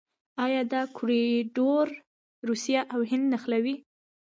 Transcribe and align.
آیا 0.43 0.61
دا 0.73 0.81
کوریډور 0.95 1.87
روسیه 2.49 2.81
او 2.93 2.99
هند 3.09 3.25
نه 3.33 3.37
نښلوي؟ 3.39 3.75